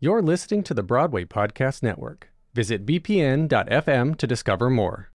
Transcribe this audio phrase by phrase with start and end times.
[0.00, 2.30] You're listening to the Broadway Podcast Network.
[2.54, 5.10] Visit bpn.fm to discover more.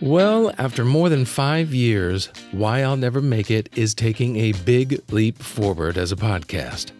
[0.00, 5.02] Well, after more than five years, Why I'll Never Make It is taking a big
[5.10, 6.92] leap forward as a podcast.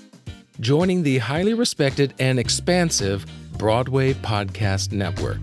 [0.58, 3.24] Joining the highly respected and expansive
[3.56, 5.38] Broadway Podcast Network.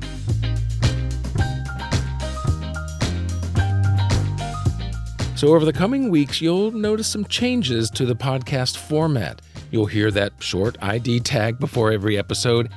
[5.37, 9.39] So, over the coming weeks, you'll notice some changes to the podcast format.
[9.69, 12.71] You'll hear that short ID tag before every episode,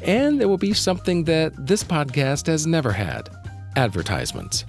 [0.00, 3.28] and there will be something that this podcast has never had
[3.76, 4.64] advertisements.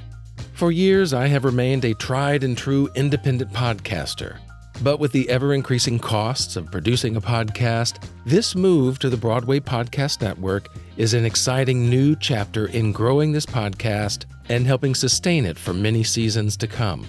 [0.55, 4.39] For years, I have remained a tried and true independent podcaster.
[4.83, 9.61] But with the ever increasing costs of producing a podcast, this move to the Broadway
[9.61, 15.57] Podcast Network is an exciting new chapter in growing this podcast and helping sustain it
[15.57, 17.07] for many seasons to come.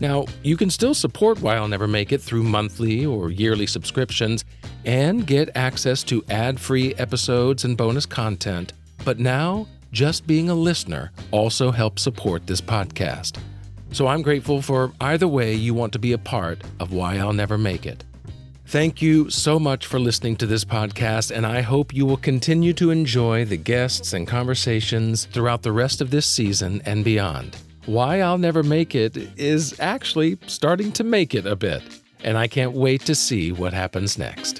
[0.00, 4.44] Now, you can still support Why I'll Never Make It through monthly or yearly subscriptions
[4.86, 8.72] and get access to ad free episodes and bonus content.
[9.04, 13.38] But now, just being a listener also helps support this podcast.
[13.92, 17.32] So I'm grateful for either way you want to be a part of Why I'll
[17.32, 18.04] Never Make It.
[18.66, 22.72] Thank you so much for listening to this podcast, and I hope you will continue
[22.74, 27.56] to enjoy the guests and conversations throughout the rest of this season and beyond.
[27.86, 31.82] Why I'll Never Make It is actually starting to make it a bit,
[32.22, 34.59] and I can't wait to see what happens next.